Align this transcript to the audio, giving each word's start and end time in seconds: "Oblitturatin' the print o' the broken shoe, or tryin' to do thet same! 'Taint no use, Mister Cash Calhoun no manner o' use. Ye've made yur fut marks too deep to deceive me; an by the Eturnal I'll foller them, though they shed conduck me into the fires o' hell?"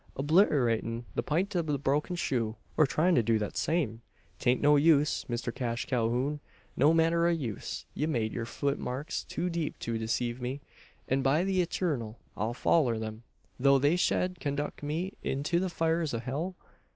"Oblitturatin' 0.17 1.03
the 1.13 1.21
print 1.21 1.55
o' 1.55 1.61
the 1.61 1.77
broken 1.77 2.15
shoe, 2.15 2.55
or 2.75 2.87
tryin' 2.87 3.13
to 3.13 3.21
do 3.21 3.37
thet 3.37 3.55
same! 3.55 4.01
'Taint 4.39 4.59
no 4.59 4.75
use, 4.75 5.29
Mister 5.29 5.51
Cash 5.51 5.85
Calhoun 5.85 6.39
no 6.75 6.91
manner 6.91 7.27
o' 7.27 7.29
use. 7.29 7.85
Ye've 7.93 8.09
made 8.09 8.33
yur 8.33 8.45
fut 8.45 8.79
marks 8.79 9.23
too 9.23 9.47
deep 9.47 9.77
to 9.77 9.99
deceive 9.99 10.41
me; 10.41 10.59
an 11.07 11.21
by 11.21 11.43
the 11.43 11.61
Eturnal 11.61 12.15
I'll 12.35 12.55
foller 12.55 12.97
them, 12.97 13.21
though 13.59 13.77
they 13.77 13.95
shed 13.95 14.39
conduck 14.39 14.81
me 14.81 15.13
into 15.21 15.59
the 15.59 15.69
fires 15.69 16.15
o' 16.15 16.19
hell?" 16.19 16.55